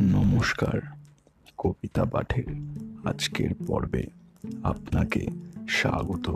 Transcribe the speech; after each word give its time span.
নমস্কার, 0.00 0.80
কবিতা 1.58 2.04
পাঠের 2.04 2.44
আজকের 3.08 3.50
পর্বে 3.66 4.04
আপনাকে 4.62 5.26
স্বাগত। 5.68 6.30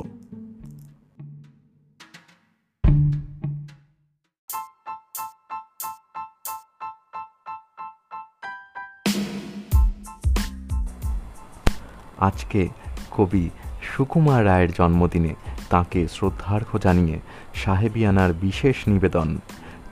আজকে 12.19 12.69
কবি 13.11 13.51
সুকুমার 13.83 14.47
রায়ের 14.47 14.73
জন্মদিনে 14.73 15.35
তাকে 15.71 16.09
শ্রদ্ধার্ঘ্য 16.09 16.79
জানিয়ে 16.79 17.21
সাহেবিয়ানার 17.55 18.33
বিশেষ 18.33 18.77
নিবেদন। 18.89 19.39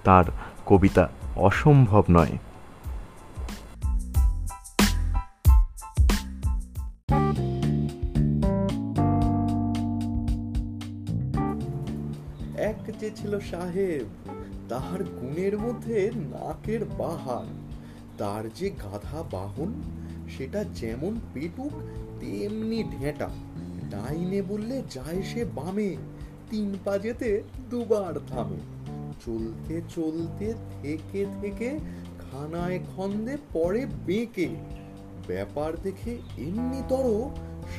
তার 0.05 0.24
কবিতা 0.66 1.08
অসম্ভব 1.36 2.05
নয়। 2.10 2.38
এক 12.58 12.92
যে 13.00 13.10
ছিল 13.16 13.40
সাহেব, 13.40 14.30
তাহার 14.68 15.04
গুণের 15.04 15.58
মধ্যে 15.58 16.10
নাকের 16.14 16.84
বাহার। 16.84 17.46
তার 18.18 18.50
যে 18.54 18.70
গাধা 18.70 19.22
বাহন, 19.22 19.82
সেটা 20.38 20.64
যেমন 20.64 21.20
পেটুক, 21.34 21.72
তেমনি 22.20 22.84
ঢেঁটা। 22.84 23.28
ডাইনে 23.90 24.42
বললে 24.42 24.82
যায় 24.90 25.22
সে 25.22 25.44
বামে, 25.44 25.96
তিন 26.50 26.76
পা 26.84 26.98
যেতে 26.98 27.42
দুবার 27.70 28.14
থামে। 28.28 28.56
চলতে 29.27 29.80
চলতে 29.88 30.54
থেকে 30.82 31.27
থেকে 31.40 31.78
খানায় 32.18 32.78
খন্দে 32.96 33.36
পরে 33.52 33.86
বেঁকে। 34.06 34.48
ব্যাপার 35.27 35.72
দেখে 35.83 36.11
এমনিতর 36.38 37.30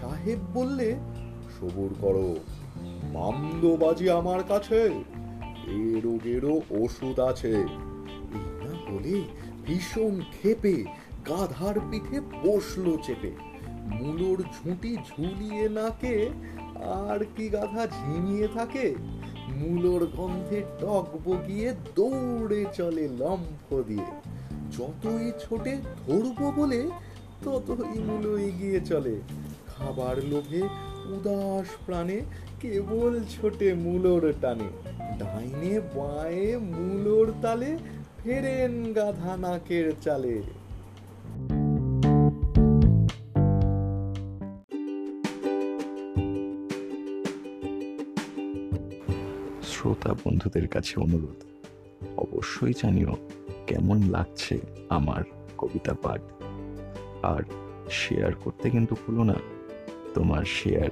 সাহেব 0.02 0.39
বললে 0.54 0.95
সবুর 1.62 1.96
করো। 2.02 2.36
মামদোবাজি 3.14 4.10
আমার 4.10 4.44
কাছে। 4.44 5.04
এ 5.68 6.02
রোগেরও 6.04 6.62
ওষুধ 6.72 7.20
আছে। 7.20 7.66
বলে 8.92 9.22
ভীষণ 9.66 10.20
ক্ষেপে, 10.20 10.84
গাধার 11.30 11.80
পিঠে 11.92 12.22
বসল 12.22 12.98
চেপে। 13.04 13.32
মূলোর 13.86 14.44
ঝুঁটি 14.44 14.96
ঝুলিয়ে 14.96 15.70
নাকে 15.70 16.30
আর 16.84 17.26
কি 17.38 17.50
গাধা 17.50 17.88
ঝিমিয়ে 17.88 18.48
থাকে? 18.48 18.96
মূলোর 19.50 20.06
গন্ধে 20.06 20.64
টক 20.80 21.06
বগিয়ে 21.26 21.73
দৌড়ে 21.96 22.66
চলে 22.73 23.08
লম্ফ 23.08 23.73
দিয়ে। 23.88 24.06
যতই 24.78 25.32
ছোটে 25.40 25.78
ধরবো 26.08 26.52
বলে, 26.52 26.90
ততই 27.46 28.00
মূলো 28.00 28.38
এগিয়ে 28.38 28.82
চলে। 28.82 29.22
খাবার 29.68 30.23
লোভে 30.23 30.62
উদাস 31.16 31.70
প্রাণে 31.86 32.20
কেবল 32.62 33.14
ছোটে 33.34 33.70
মূলোর 33.86 34.24
টানে। 34.42 34.70
ডাইনে 35.20 35.74
বাঁয়ে 35.96 36.48
মূলোর 36.74 37.28
তালে 37.42 37.72
ফেরেন 38.20 38.74
গাধা 38.94 39.34
নাকের 39.44 39.88
চালে। 40.02 40.36
শ্রোতা 49.70 50.12
বন্ধুদের 50.23 50.68
কাছে 50.68 50.94
অনুরোধ, 51.06 51.40
অবশ্যই 52.23 52.73
জানিও 52.82 53.14
কেমন 53.68 53.98
লাগছে 54.16 54.56
আমার 54.98 55.22
কবিতা 55.58 55.94
পাঠ। 56.04 56.22
আর 57.34 57.44
শেয়ার 58.00 58.32
করতে 58.44 58.66
কিন্তু 58.70 58.94
ভুলো 59.02 59.23
না, 59.23 59.38
তোমার 60.16 60.44
শেয়ার 60.58 60.92